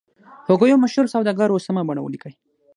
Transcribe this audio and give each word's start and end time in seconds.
هوګو 0.47 0.65
یو 0.71 0.81
مشهور 0.83 1.05
سوداګر 1.15 1.49
و 1.51 1.63
سمه 1.65 1.81
بڼه 1.87 2.01
ولیکئ. 2.03 2.33